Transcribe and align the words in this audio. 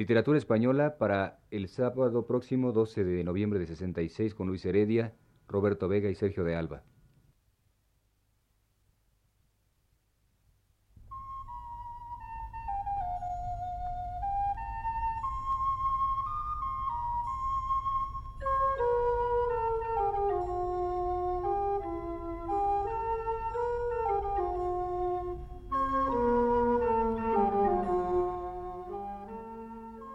Literatura 0.00 0.38
española 0.38 0.96
para 0.96 1.40
el 1.50 1.68
sábado 1.68 2.26
próximo 2.26 2.72
12 2.72 3.04
de 3.04 3.22
noviembre 3.22 3.58
de 3.58 3.66
66 3.66 4.34
con 4.34 4.46
Luis 4.46 4.64
Heredia, 4.64 5.12
Roberto 5.46 5.88
Vega 5.88 6.08
y 6.08 6.14
Sergio 6.14 6.42
de 6.42 6.56
Alba. 6.56 6.84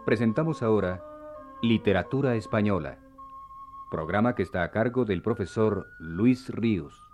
Presentamos 0.06 0.62
ahora 0.62 1.02
Literatura 1.62 2.36
Española, 2.36 3.00
programa 3.90 4.36
que 4.36 4.44
está 4.44 4.62
a 4.62 4.70
cargo 4.70 5.04
del 5.04 5.20
profesor 5.20 5.88
Luis 5.98 6.48
Ríos. 6.48 7.10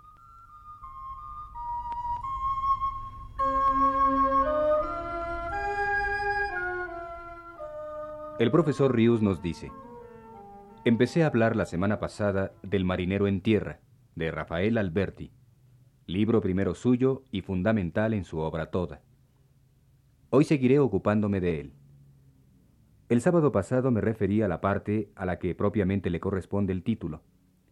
El 8.37 8.51
profesor 8.51 8.95
Ríos 8.95 9.23
nos 9.23 9.41
dice, 9.41 9.71
empecé 10.85 11.23
a 11.23 11.27
hablar 11.27 11.55
la 11.55 11.65
semana 11.65 11.99
pasada 11.99 12.51
del 12.61 12.85
Marinero 12.85 13.25
en 13.25 13.41
Tierra, 13.41 13.79
de 14.13 14.29
Rafael 14.29 14.77
Alberti, 14.77 15.31
libro 16.05 16.41
primero 16.41 16.75
suyo 16.75 17.23
y 17.31 17.41
fundamental 17.41 18.13
en 18.13 18.23
su 18.23 18.37
obra 18.37 18.67
toda. 18.67 19.01
Hoy 20.29 20.43
seguiré 20.43 20.77
ocupándome 20.77 21.41
de 21.41 21.59
él. 21.59 21.73
El 23.13 23.21
sábado 23.21 23.51
pasado 23.51 23.91
me 23.91 24.01
referí 24.01 24.41
a 24.41 24.47
la 24.47 24.59
parte 24.59 25.11
a 25.13 25.27
la 25.27 25.37
que 25.37 25.53
propiamente 25.53 26.09
le 26.09 26.19
corresponde 26.19 26.73
el 26.73 26.81
título, 26.81 27.21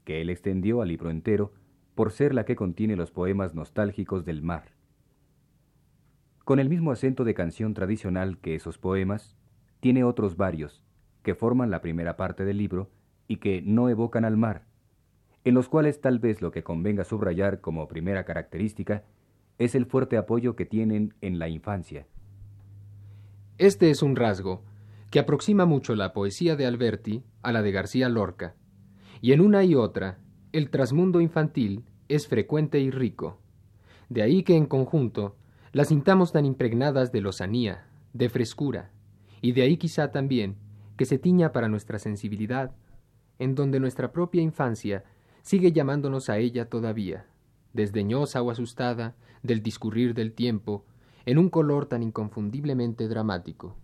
que 0.04 0.22
él 0.22 0.30
extendió 0.30 0.84
al 0.84 0.90
libro 0.90 1.10
entero, 1.10 1.52
por 1.96 2.12
ser 2.12 2.36
la 2.36 2.46
que 2.46 2.56
contiene 2.56 2.96
los 2.96 3.10
poemas 3.10 3.56
nostálgicos 3.56 4.24
del 4.24 4.44
mar. 4.44 4.66
Con 6.46 6.60
el 6.60 6.70
mismo 6.70 6.92
acento 6.92 7.24
de 7.24 7.34
canción 7.34 7.74
tradicional 7.74 8.38
que 8.38 8.54
esos 8.54 8.78
poemas, 8.78 9.36
tiene 9.80 10.04
otros 10.04 10.38
varios, 10.38 10.84
que 11.24 11.34
forman 11.34 11.72
la 11.72 11.82
primera 11.82 12.18
parte 12.18 12.46
del 12.46 12.60
libro 12.60 12.92
y 13.28 13.38
que 13.38 13.64
no 13.64 13.90
evocan 13.90 14.26
al 14.26 14.38
mar, 14.38 14.68
en 15.44 15.56
los 15.56 15.70
cuales 15.70 16.02
tal 16.02 16.20
vez 16.20 16.44
lo 16.44 16.52
que 16.52 16.62
convenga 16.62 17.04
subrayar 17.04 17.62
como 17.62 17.88
primera 17.88 18.26
característica 18.26 19.06
es 19.58 19.74
el 19.74 19.88
fuerte 19.88 20.18
apoyo 20.18 20.56
que 20.56 20.68
tienen 20.68 21.16
en 21.20 21.40
la 21.40 21.50
infancia. 21.50 22.06
Este 23.58 23.90
es 23.90 24.04
un 24.04 24.16
rasgo 24.16 24.62
que 25.12 25.20
aproxima 25.20 25.66
mucho 25.66 25.94
la 25.94 26.14
poesía 26.14 26.56
de 26.56 26.66
Alberti 26.66 27.26
a 27.44 27.52
la 27.52 27.62
de 27.62 27.74
García 27.74 28.08
Lorca, 28.08 28.56
y 29.20 29.34
en 29.34 29.42
una 29.42 29.64
y 29.66 29.76
otra, 29.76 30.20
el 30.54 30.70
trasmundo 30.70 31.20
infantil 31.20 31.84
es 32.08 32.30
frecuente 32.30 32.80
y 32.80 32.92
rico. 32.92 33.38
De 34.08 34.22
ahí 34.22 34.44
que 34.44 34.56
en 34.56 34.66
conjunto 34.66 35.36
las 35.74 35.90
sintamos 35.90 36.32
tan 36.32 36.46
impregnadas 36.46 37.12
de 37.12 37.20
lozanía, 37.20 37.88
de 38.14 38.30
frescura, 38.30 38.92
y 39.42 39.52
de 39.52 39.64
ahí 39.64 39.76
quizá 39.76 40.12
también 40.12 40.56
que 40.96 41.06
se 41.06 41.18
tiña 41.18 41.52
para 41.52 41.68
nuestra 41.68 42.00
sensibilidad, 42.00 42.72
en 43.38 43.54
donde 43.54 43.82
nuestra 43.82 44.14
propia 44.14 44.42
infancia 44.42 45.04
sigue 45.42 45.74
llamándonos 45.74 46.30
a 46.30 46.38
ella 46.38 46.70
todavía, 46.70 47.26
desdeñosa 47.74 48.42
o 48.42 48.50
asustada 48.50 49.18
del 49.44 49.62
discurrir 49.62 50.14
del 50.14 50.32
tiempo, 50.32 50.86
en 51.26 51.38
un 51.38 51.50
color 51.50 51.88
tan 51.88 52.02
inconfundiblemente 52.02 53.10
dramático 53.10 53.81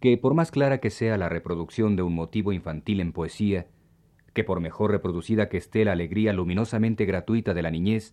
que 0.00 0.18
por 0.18 0.34
más 0.34 0.50
clara 0.50 0.78
que 0.78 0.90
sea 0.90 1.16
la 1.16 1.28
reproducción 1.28 1.96
de 1.96 2.02
un 2.02 2.14
motivo 2.14 2.52
infantil 2.52 3.00
en 3.00 3.12
poesía, 3.12 3.66
que 4.34 4.44
por 4.44 4.60
mejor 4.60 4.90
reproducida 4.90 5.48
que 5.48 5.56
esté 5.56 5.84
la 5.84 5.92
alegría 5.92 6.32
luminosamente 6.32 7.06
gratuita 7.06 7.54
de 7.54 7.62
la 7.62 7.70
niñez, 7.70 8.12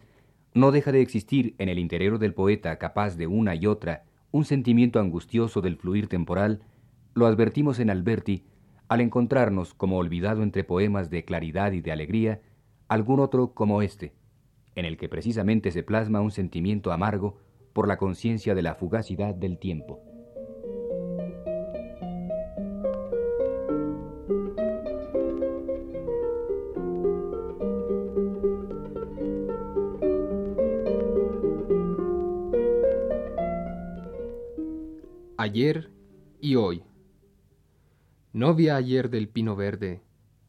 no 0.54 0.72
deja 0.72 0.92
de 0.92 1.02
existir 1.02 1.56
en 1.58 1.68
el 1.68 1.80
interior 1.80 2.20
del 2.20 2.34
poeta 2.34 2.78
capaz 2.78 3.18
de 3.18 3.28
una 3.28 3.56
y 3.56 3.66
otra 3.66 4.04
un 4.32 4.46
sentimiento 4.46 5.00
angustioso 5.00 5.62
del 5.62 5.78
fluir 5.78 6.08
temporal, 6.08 6.62
lo 7.14 7.28
advertimos 7.28 7.80
en 7.80 7.90
Alberti 7.90 8.46
al 8.88 9.02
encontrarnos 9.02 9.74
como 9.74 9.98
olvidado 9.98 10.44
entre 10.44 10.64
poemas 10.64 11.10
de 11.10 11.26
claridad 11.26 11.72
y 11.72 11.82
de 11.82 11.92
alegría, 11.92 12.42
algún 12.88 13.20
otro 13.20 13.54
como 13.54 13.82
este, 13.82 14.14
en 14.76 14.86
el 14.86 14.98
que 14.98 15.10
precisamente 15.10 15.72
se 15.72 15.84
plasma 15.84 16.22
un 16.22 16.32
sentimiento 16.32 16.92
amargo 16.92 17.38
por 17.74 17.88
la 17.88 17.98
conciencia 17.98 18.56
de 18.56 18.62
la 18.62 18.76
fugacidad 18.76 19.36
del 19.36 19.58
tiempo. 19.58 20.13
Ayer 35.44 35.92
y 36.40 36.56
hoy. 36.56 36.84
Novia 38.32 38.78
ayer 38.78 39.10
del 39.10 39.28
pino 39.28 39.58
verde, 39.58 40.02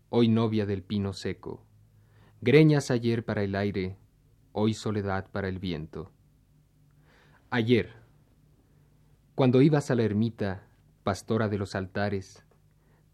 hoy 0.08 0.28
novia 0.28 0.66
del 0.66 0.84
pino 0.84 1.12
seco. 1.12 1.66
Greñas 2.40 2.92
ayer 2.92 3.24
para 3.24 3.42
el 3.42 3.56
aire, 3.56 3.96
hoy 4.52 4.72
soledad 4.72 5.28
para 5.32 5.48
el 5.48 5.58
viento. 5.58 6.12
Ayer, 7.50 7.90
cuando 9.34 9.62
ibas 9.62 9.90
a 9.90 9.96
la 9.96 10.04
ermita, 10.04 10.68
pastora 11.02 11.48
de 11.48 11.58
los 11.58 11.74
altares, 11.74 12.46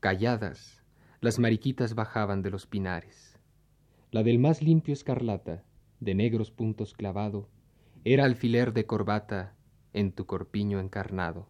calladas, 0.00 0.84
las 1.22 1.38
mariquitas 1.38 1.94
bajaban 1.94 2.42
de 2.42 2.50
los 2.50 2.66
pinares. 2.66 3.38
La 4.10 4.22
del 4.22 4.38
más 4.38 4.60
limpio 4.60 4.92
escarlata, 4.92 5.64
de 5.98 6.14
negros 6.14 6.50
puntos 6.50 6.92
clavado, 6.92 7.48
era 8.04 8.26
alfiler 8.26 8.74
de 8.74 8.84
corbata 8.84 9.54
en 9.94 10.12
tu 10.12 10.26
corpiño 10.26 10.78
encarnado. 10.78 11.48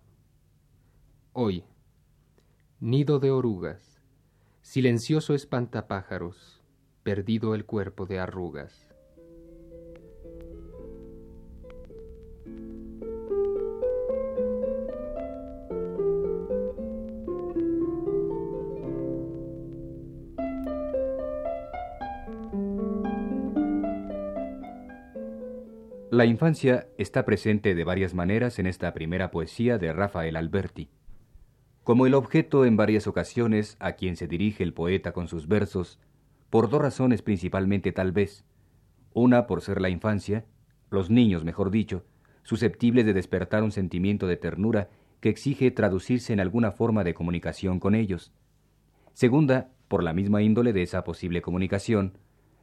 Hoy, 1.32 1.62
nido 2.80 3.20
de 3.20 3.30
orugas, 3.30 4.02
silencioso 4.62 5.32
espantapájaros, 5.32 6.60
perdido 7.04 7.54
el 7.54 7.64
cuerpo 7.64 8.04
de 8.04 8.18
arrugas. 8.18 8.88
La 26.10 26.24
infancia 26.24 26.88
está 26.98 27.24
presente 27.24 27.76
de 27.76 27.84
varias 27.84 28.14
maneras 28.14 28.58
en 28.58 28.66
esta 28.66 28.92
primera 28.92 29.30
poesía 29.30 29.78
de 29.78 29.92
Rafael 29.92 30.34
Alberti 30.34 30.90
como 31.90 32.06
el 32.06 32.14
objeto 32.14 32.66
en 32.66 32.76
varias 32.76 33.08
ocasiones 33.08 33.76
a 33.80 33.94
quien 33.94 34.14
se 34.14 34.28
dirige 34.28 34.62
el 34.62 34.72
poeta 34.72 35.10
con 35.10 35.26
sus 35.26 35.48
versos, 35.48 35.98
por 36.48 36.70
dos 36.70 36.80
razones 36.80 37.20
principalmente 37.20 37.90
tal 37.90 38.12
vez. 38.12 38.44
Una 39.12 39.48
por 39.48 39.60
ser 39.60 39.80
la 39.80 39.88
infancia, 39.88 40.44
los 40.88 41.10
niños, 41.10 41.42
mejor 41.42 41.72
dicho, 41.72 42.04
susceptibles 42.44 43.06
de 43.06 43.12
despertar 43.12 43.64
un 43.64 43.72
sentimiento 43.72 44.28
de 44.28 44.36
ternura 44.36 44.88
que 45.18 45.30
exige 45.30 45.72
traducirse 45.72 46.32
en 46.32 46.38
alguna 46.38 46.70
forma 46.70 47.02
de 47.02 47.12
comunicación 47.12 47.80
con 47.80 47.96
ellos. 47.96 48.32
Segunda, 49.12 49.72
por 49.88 50.04
la 50.04 50.12
misma 50.12 50.42
índole 50.42 50.72
de 50.72 50.82
esa 50.82 51.02
posible 51.02 51.42
comunicación, 51.42 52.18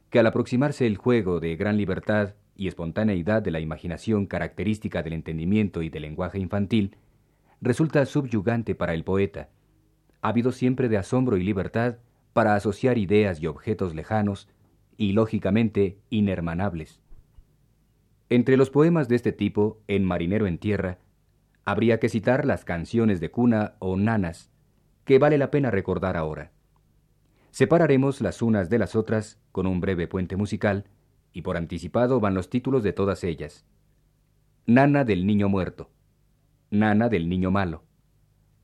que 0.08 0.20
al 0.20 0.26
aproximarse 0.26 0.86
el 0.86 0.96
juego 0.96 1.38
de 1.38 1.54
gran 1.54 1.76
libertad 1.76 2.32
y 2.56 2.66
espontaneidad 2.66 3.42
de 3.42 3.50
la 3.50 3.60
imaginación 3.60 4.24
característica 4.24 5.02
del 5.02 5.12
entendimiento 5.12 5.82
y 5.82 5.90
del 5.90 6.00
lenguaje 6.00 6.38
infantil, 6.38 6.96
resulta 7.60 8.04
subyugante 8.06 8.74
para 8.74 8.94
el 8.94 9.04
poeta. 9.04 9.48
Habido 10.20 10.52
siempre 10.52 10.88
de 10.88 10.98
asombro 10.98 11.36
y 11.36 11.44
libertad 11.44 11.98
para 12.32 12.54
asociar 12.54 12.98
ideas 12.98 13.40
y 13.40 13.46
objetos 13.46 13.94
lejanos 13.94 14.48
y, 14.96 15.12
lógicamente, 15.12 15.98
inhermanables. 16.10 17.00
Entre 18.28 18.56
los 18.56 18.70
poemas 18.70 19.08
de 19.08 19.16
este 19.16 19.32
tipo, 19.32 19.80
en 19.88 20.04
Marinero 20.04 20.46
en 20.46 20.58
Tierra, 20.58 20.98
habría 21.64 21.98
que 21.98 22.08
citar 22.08 22.44
las 22.44 22.64
canciones 22.64 23.20
de 23.20 23.30
cuna 23.30 23.74
o 23.78 23.96
nanas, 23.96 24.50
que 25.04 25.18
vale 25.18 25.38
la 25.38 25.50
pena 25.50 25.70
recordar 25.70 26.16
ahora. 26.16 26.52
Separaremos 27.50 28.20
las 28.20 28.42
unas 28.42 28.68
de 28.68 28.78
las 28.78 28.94
otras 28.94 29.40
con 29.52 29.66
un 29.66 29.80
breve 29.80 30.06
puente 30.06 30.36
musical, 30.36 30.84
y 31.32 31.42
por 31.42 31.56
anticipado 31.56 32.20
van 32.20 32.34
los 32.34 32.50
títulos 32.50 32.82
de 32.82 32.92
todas 32.92 33.24
ellas. 33.24 33.64
Nana 34.66 35.04
del 35.04 35.26
Niño 35.26 35.48
Muerto, 35.48 35.90
nana 36.70 37.08
del 37.08 37.28
niño 37.28 37.50
malo, 37.50 37.84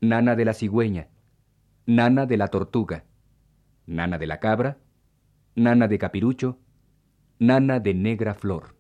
nana 0.01 0.37
de 0.37 0.45
la 0.45 0.55
cigüeña, 0.55 1.09
nana 1.87 2.27
de 2.27 2.37
la 2.37 2.49
tortuga, 2.49 3.05
nana 3.87 4.19
de 4.19 4.27
la 4.27 4.41
cabra, 4.41 4.79
nana 5.55 5.89
de 5.89 5.99
capirucho, 5.99 6.59
nana 7.39 7.81
de 7.81 7.95
negra 7.95 8.35
flor. 8.35 8.75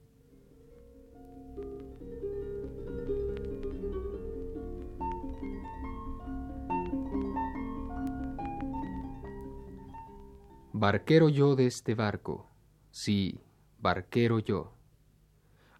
Barquero 10.72 11.28
yo 11.28 11.54
de 11.54 11.66
este 11.66 11.94
barco, 11.94 12.50
sí, 12.90 13.40
barquero 13.78 14.40
yo. 14.40 14.74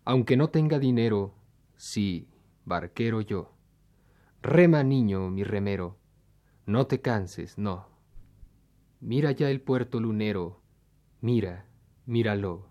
Aunque 0.05 0.37
no 0.37 0.49
tenga 0.49 0.79
dinero, 0.79 1.35
sí, 1.77 2.29
barquero 2.65 3.21
yo. 3.21 3.53
Rema, 4.43 4.83
niño, 4.83 5.31
mi 5.31 5.45
remero, 5.45 5.99
no 6.67 6.87
te 6.87 7.01
canses, 7.01 7.59
no. 7.59 7.89
Mira 9.01 9.33
ya 9.33 9.51
el 9.51 9.61
puerto 9.61 10.01
lunero, 10.01 10.63
mira, 11.21 11.67
míralo. 12.07 12.69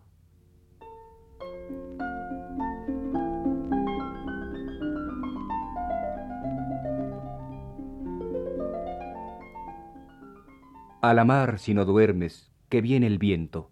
A 11.01 11.13
la 11.13 11.25
mar 11.25 11.59
si 11.59 11.73
no 11.73 11.85
duermes, 11.85 12.51
que 12.69 12.81
viene 12.81 13.07
el 13.07 13.19
viento. 13.19 13.71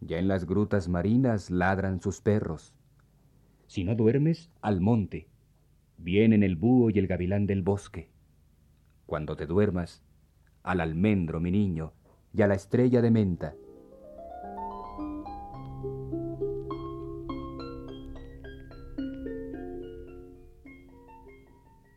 Ya 0.00 0.18
en 0.18 0.28
las 0.28 0.46
grutas 0.46 0.88
marinas 0.88 1.50
ladran 1.50 2.00
sus 2.00 2.20
perros. 2.20 2.74
Si 3.66 3.82
no 3.82 3.94
duermes, 3.96 4.50
al 4.62 4.80
monte. 4.80 5.33
Vienen 5.98 6.42
el 6.42 6.56
búho 6.56 6.90
y 6.90 6.98
el 6.98 7.06
gavilán 7.06 7.46
del 7.46 7.62
bosque. 7.62 8.08
Cuando 9.06 9.36
te 9.36 9.46
duermas, 9.46 10.02
al 10.62 10.80
almendro, 10.80 11.40
mi 11.40 11.50
niño, 11.50 11.92
y 12.32 12.42
a 12.42 12.46
la 12.46 12.54
estrella 12.54 13.00
de 13.00 13.10
menta. 13.10 13.54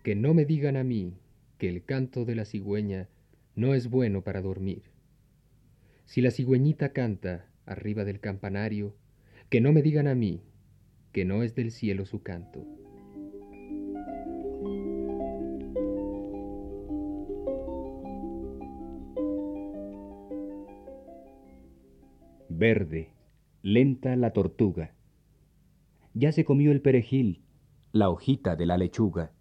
Que 0.04 0.16
no 0.16 0.34
me 0.34 0.46
digan 0.46 0.78
a 0.78 0.84
mí 0.84 1.18
que 1.58 1.68
el 1.70 1.84
canto 1.84 2.24
de 2.24 2.36
la 2.36 2.46
cigüeña 2.46 3.10
no 3.56 3.74
es 3.74 3.90
bueno 3.90 4.24
para 4.24 4.42
dormir. 4.42 4.84
Si 6.06 6.22
la 6.22 6.32
cigüeñita 6.32 6.94
canta 6.94 7.48
arriba 7.66 8.06
del 8.06 8.20
campanario, 8.20 8.96
que 9.50 9.60
no 9.60 9.74
me 9.74 9.82
digan 9.82 10.08
a 10.08 10.16
mí 10.16 10.42
que 11.12 11.26
no 11.26 11.42
es 11.42 11.56
del 11.56 11.72
cielo 11.72 12.06
su 12.06 12.22
canto. 12.22 12.66
Verde, 22.58 23.14
lenta 23.62 24.16
la 24.16 24.32
tortuga. 24.34 24.96
Ya 26.16 26.32
se 26.32 26.44
comió 26.44 26.72
el 26.72 26.82
perejil, 26.82 27.44
la 27.92 28.10
hojita 28.10 28.56
de 28.56 28.66
la 28.66 28.78
lechuga. 28.78 29.32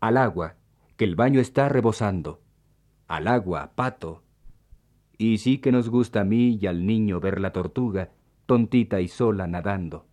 Al 0.00 0.18
agua, 0.18 0.56
que 0.98 1.04
el 1.04 1.16
baño 1.16 1.40
está 1.40 1.70
rebosando 1.70 2.42
al 3.10 3.26
agua, 3.26 3.72
pato. 3.74 4.22
Y 5.18 5.38
sí 5.38 5.58
que 5.58 5.72
nos 5.72 5.88
gusta 5.88 6.20
a 6.20 6.24
mí 6.24 6.58
y 6.60 6.66
al 6.68 6.86
niño 6.86 7.18
ver 7.20 7.40
la 7.40 7.52
tortuga, 7.52 8.10
tontita 8.46 9.00
y 9.00 9.08
sola 9.08 9.48
nadando. 9.48 10.06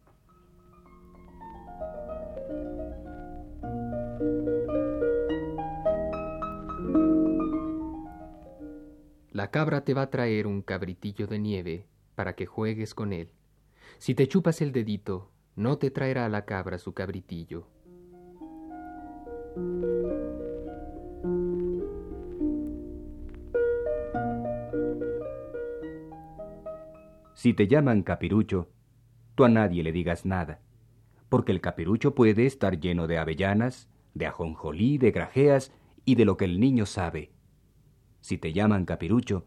La 9.31 9.51
cabra 9.51 9.83
te 9.83 9.93
va 9.93 10.03
a 10.03 10.09
traer 10.09 10.47
un 10.47 10.63
cabritillo 10.63 11.27
de 11.27 11.37
nieve 11.37 11.85
para 12.17 12.33
que 12.33 12.47
juegues 12.47 12.95
con 12.95 13.13
él. 13.13 13.29
Si 13.99 14.15
te 14.15 14.27
chupas 14.27 14.63
el 14.63 14.71
dedito, 14.71 15.29
no 15.55 15.77
te 15.77 15.91
traerá 15.91 16.27
la 16.29 16.45
cabra 16.45 16.79
su 16.79 16.95
cabritillo. 16.95 17.67
Si 27.35 27.53
te 27.53 27.67
llaman 27.67 28.01
capirucho, 28.01 28.71
tú 29.35 29.45
a 29.45 29.49
nadie 29.49 29.83
le 29.83 29.91
digas 29.91 30.25
nada, 30.25 30.59
porque 31.29 31.51
el 31.51 31.61
capirucho 31.61 32.15
puede 32.15 32.47
estar 32.47 32.79
lleno 32.79 33.05
de 33.05 33.19
avellanas, 33.19 33.91
de 34.15 34.25
ajonjolí, 34.25 34.97
de 34.97 35.11
grajeas 35.11 35.71
y 36.03 36.15
de 36.15 36.25
lo 36.25 36.35
que 36.35 36.45
el 36.45 36.59
niño 36.59 36.87
sabe. 36.87 37.31
Si 38.21 38.39
te 38.39 38.53
llaman 38.53 38.85
capirucho, 38.85 39.45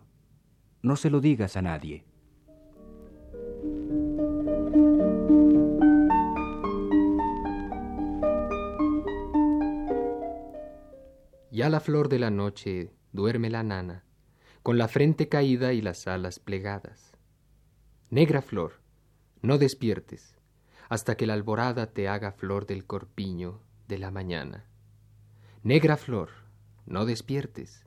no 0.82 0.94
se 0.94 1.10
lo 1.10 1.20
digas 1.20 1.56
a 1.56 1.62
nadie. 1.62 2.04
Ya 11.52 11.68
la 11.68 11.80
flor 11.80 12.08
de 12.08 12.20
la 12.20 12.30
noche 12.30 12.92
duerme 13.12 13.50
la 13.50 13.64
nana, 13.64 14.04
con 14.62 14.78
la 14.78 14.86
frente 14.86 15.28
caída 15.28 15.72
y 15.72 15.80
las 15.80 16.06
alas 16.06 16.38
plegadas. 16.38 17.12
Negra 18.08 18.40
flor, 18.40 18.80
no 19.42 19.58
despiertes 19.58 20.36
hasta 20.88 21.16
que 21.16 21.26
la 21.26 21.34
alborada 21.34 21.86
te 21.86 22.08
haga 22.08 22.32
flor 22.32 22.66
del 22.66 22.84
corpiño 22.84 23.60
de 23.88 23.98
la 23.98 24.10
mañana. 24.10 24.64
Negra 25.62 25.96
flor, 25.96 26.30
no 26.86 27.04
despiertes 27.04 27.84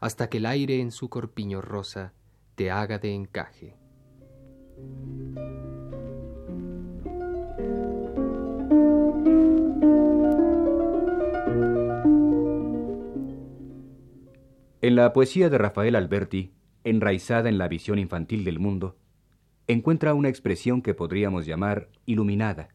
hasta 0.00 0.28
que 0.28 0.38
el 0.38 0.46
aire 0.46 0.80
en 0.80 0.90
su 0.90 1.08
corpiño 1.08 1.60
rosa 1.60 2.12
te 2.56 2.70
haga 2.70 2.98
de 2.98 3.14
encaje. 3.14 3.76
En 14.84 14.96
la 14.96 15.14
poesía 15.14 15.48
de 15.48 15.56
Rafael 15.56 15.96
Alberti, 15.96 16.52
enraizada 16.84 17.48
en 17.48 17.56
la 17.56 17.68
visión 17.68 17.98
infantil 17.98 18.44
del 18.44 18.58
mundo, 18.58 18.98
encuentra 19.66 20.12
una 20.12 20.28
expresión 20.28 20.82
que 20.82 20.92
podríamos 20.92 21.46
llamar 21.46 21.88
iluminada, 22.04 22.68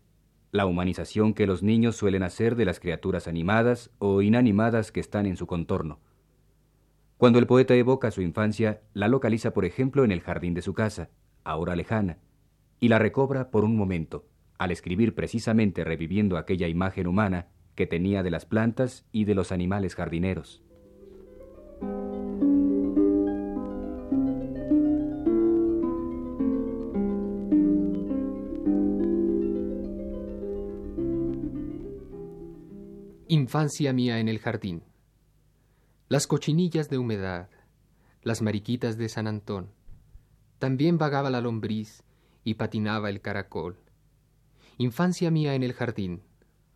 la 0.52 0.66
humanización 0.66 1.36
que 1.36 1.46
los 1.46 1.62
niños 1.62 1.98
suelen 1.98 2.24
hacer 2.24 2.56
de 2.56 2.66
las 2.66 2.80
criaturas 2.80 3.28
animadas 3.28 3.92
o 4.00 4.24
inanimadas 4.24 4.92
que 4.92 5.00
están 5.00 5.28
en 5.28 5.38
su 5.38 5.46
contorno. 5.46 6.00
Cuando 7.18 7.38
el 7.38 7.46
poeta 7.46 7.76
evoca 7.76 8.10
su 8.10 8.24
infancia, 8.24 8.82
la 8.96 9.08
localiza, 9.08 9.54
por 9.54 9.66
ejemplo, 9.66 10.04
en 10.04 10.12
el 10.12 10.22
jardín 10.22 10.56
de 10.56 10.64
su 10.64 10.74
casa, 10.74 11.12
ahora 11.44 11.76
lejana, 11.76 12.18
y 12.80 12.88
la 12.88 12.98
recobra 12.98 13.52
por 13.52 13.64
un 13.64 13.76
momento, 13.76 14.26
al 14.58 14.72
escribir 14.72 15.14
precisamente 15.14 15.84
reviviendo 15.84 16.38
aquella 16.38 16.68
imagen 16.68 17.06
humana 17.06 17.50
que 17.76 17.86
tenía 17.86 18.24
de 18.24 18.32
las 18.32 18.48
plantas 18.48 19.06
y 19.12 19.26
de 19.26 19.36
los 19.36 19.52
animales 19.52 19.94
jardineros. 19.94 20.64
Infancia 33.32 33.94
mía 33.94 34.20
en 34.20 34.28
el 34.28 34.40
jardín. 34.40 34.84
Las 36.08 36.26
cochinillas 36.26 36.90
de 36.90 36.98
humedad, 36.98 37.50
las 38.24 38.42
mariquitas 38.42 38.98
de 38.98 39.08
San 39.08 39.28
Antón. 39.28 39.72
También 40.58 40.98
vagaba 40.98 41.30
la 41.30 41.40
lombriz 41.40 42.04
y 42.44 42.56
patinaba 42.56 43.10
el 43.10 43.22
caracol. 43.22 43.78
Infancia 44.78 45.30
mía 45.30 45.54
en 45.54 45.64
el 45.64 45.74
jardín, 45.74 46.24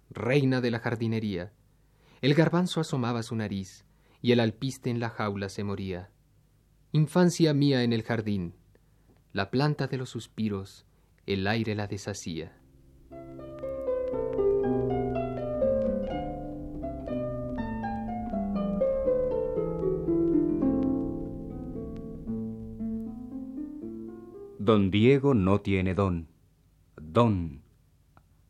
reina 0.10 0.62
de 0.62 0.72
la 0.72 0.80
jardinería. 0.80 1.52
El 2.22 2.34
garbanzo 2.34 2.82
asomaba 2.82 3.24
su 3.24 3.36
nariz 3.36 3.86
y 4.24 4.32
el 4.32 4.40
alpiste 4.40 4.90
en 4.90 5.02
la 5.02 5.10
jaula 5.10 5.50
se 5.50 5.66
moría. 5.66 6.10
Infancia 6.94 7.54
mía 7.54 7.84
en 7.84 7.92
el 7.92 8.04
jardín, 8.04 8.56
la 9.34 9.52
planta 9.52 9.88
de 9.88 9.98
los 9.98 10.10
suspiros, 10.10 10.86
el 11.26 11.46
aire 11.46 11.76
la 11.76 11.88
deshacía. 11.88 12.58
Don 24.58 24.90
Diego 24.90 25.34
no 25.34 25.60
tiene 25.60 25.94
don. 25.94 26.30
Don. 26.96 27.62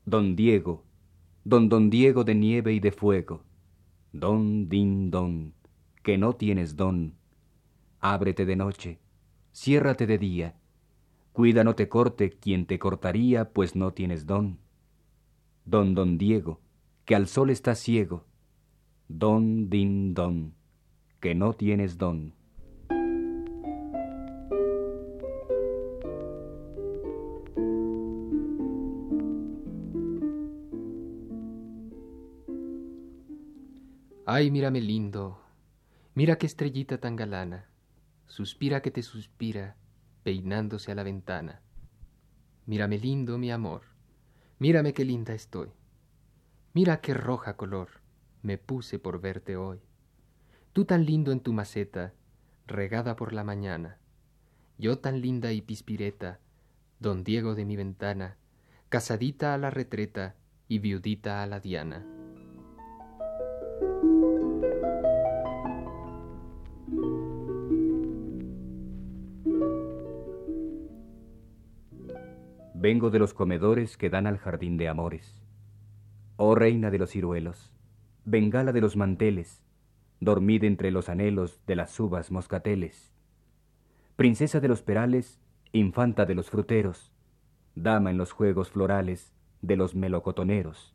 Don 0.06 0.36
Diego. 0.36 0.84
Don 1.44 1.68
Don 1.68 1.90
Diego 1.90 2.24
de 2.24 2.36
nieve 2.36 2.74
y 2.74 2.80
de 2.80 2.92
fuego. 2.92 3.44
Don 4.12 4.70
din 4.70 5.10
don. 5.10 5.56
Que 6.04 6.18
no 6.18 6.34
tienes 6.34 6.76
don. 6.76 7.16
Ábrete 8.02 8.46
de 8.46 8.58
noche. 8.58 9.00
Ciérrate 9.54 10.06
de 10.06 10.18
día. 10.18 10.56
Cuida 11.32 11.64
no 11.64 11.76
te 11.76 11.88
corte 11.88 12.30
quien 12.30 12.66
te 12.66 12.78
cortaría, 12.78 13.54
pues 13.54 13.76
no 13.78 13.94
tienes 13.94 14.26
don. 14.26 14.60
Don 15.64 15.96
Don 15.96 16.18
Diego, 16.18 16.60
que 17.06 17.16
al 17.16 17.28
sol 17.28 17.50
está 17.50 17.74
ciego. 17.74 18.26
Don 19.08 19.70
din 19.70 20.14
don. 20.14 20.54
Que 21.22 21.36
no 21.36 21.54
tienes 21.54 21.98
don. 21.98 22.34
Ay, 34.26 34.52
mírame 34.52 34.82
lindo, 34.82 35.43
mira 36.16 36.38
qué 36.38 36.46
estrellita 36.46 37.00
tan 37.00 37.16
galana. 37.16 37.70
suspira 38.28 38.82
que 38.82 38.92
te 38.92 39.04
suspira, 39.04 39.76
peinándose 40.24 40.92
a 40.92 40.96
la 40.96 41.04
ventana. 41.04 41.62
Mírame 42.66 42.98
lindo, 42.98 43.38
mi 43.38 43.52
amor, 43.52 43.84
mírame 44.60 44.94
qué 44.94 45.06
linda 45.06 45.34
estoy. 45.34 45.70
Mira 46.74 47.02
qué 47.02 47.14
roja 47.14 47.56
color 47.58 48.04
me 48.44 48.58
puse 48.58 49.00
por 49.00 49.22
verte 49.22 49.56
hoy. 49.56 49.80
Tú 50.74 50.86
tan 50.86 51.06
lindo 51.06 51.32
en 51.32 51.40
tu 51.40 51.54
maceta, 51.54 52.14
regada 52.68 53.16
por 53.16 53.34
la 53.34 53.44
mañana. 53.44 53.98
Yo 54.78 55.00
tan 55.00 55.22
linda 55.22 55.54
y 55.54 55.62
pispireta, 55.62 56.40
don 57.00 57.24
Diego 57.24 57.56
de 57.56 57.66
mi 57.66 57.78
ventana, 57.78 58.38
casadita 58.90 59.54
a 59.54 59.58
la 59.58 59.70
retreta 59.70 60.36
y 60.68 60.80
viudita 60.80 61.42
a 61.42 61.48
la 61.48 61.60
diana. 61.60 62.06
Vengo 72.84 73.12
de 73.12 73.18
los 73.18 73.34
comedores 73.34 73.96
que 73.96 74.10
dan 74.10 74.28
al 74.28 74.38
jardín 74.38 74.76
de 74.76 74.90
amores. 74.90 75.42
Oh 76.36 76.54
reina 76.54 76.92
de 76.92 76.98
los 76.98 77.12
ciruelos, 77.12 77.72
bengala 78.26 78.74
de 78.74 78.82
los 78.82 78.98
manteles, 78.98 79.64
dormid 80.20 80.66
entre 80.66 80.92
los 80.92 81.08
anhelos 81.08 81.62
de 81.66 81.78
las 81.78 81.98
uvas 81.98 82.30
moscateles. 82.30 83.14
Princesa 84.18 84.60
de 84.60 84.68
los 84.68 84.82
perales, 84.82 85.40
infanta 85.72 86.26
de 86.26 86.36
los 86.36 86.50
fruteros, 86.50 87.14
dama 87.74 88.12
en 88.12 88.18
los 88.18 88.34
juegos 88.34 88.70
florales 88.70 89.34
de 89.62 89.78
los 89.78 89.96
melocotoneros. 89.96 90.94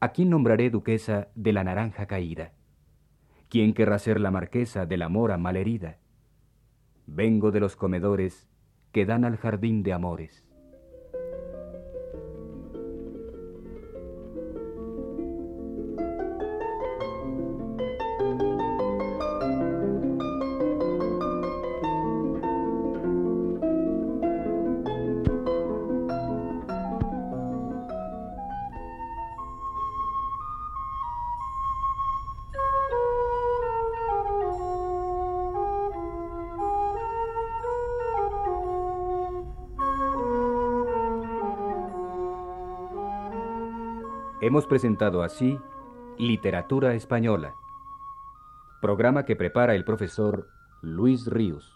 ¿A 0.00 0.08
quién 0.08 0.30
nombraré 0.30 0.68
duquesa 0.68 1.28
de 1.36 1.52
la 1.52 1.62
naranja 1.62 2.06
caída? 2.06 2.54
¿Quién 3.48 3.72
querrá 3.72 4.00
ser 4.00 4.18
la 4.18 4.32
marquesa 4.32 4.84
de 4.84 4.96
la 4.96 5.08
mora 5.08 5.38
malherida? 5.38 5.98
Vengo 7.06 7.52
de 7.52 7.60
los 7.60 7.76
comedores 7.76 8.48
que 8.90 9.06
dan 9.06 9.24
al 9.24 9.36
jardín 9.36 9.84
de 9.84 9.92
amores. 9.92 10.45
Hemos 44.46 44.64
presentado 44.68 45.24
así 45.24 45.58
Literatura 46.18 46.94
Española, 46.94 47.56
programa 48.80 49.24
que 49.24 49.34
prepara 49.34 49.74
el 49.74 49.84
profesor 49.84 50.46
Luis 50.82 51.26
Ríos. 51.26 51.75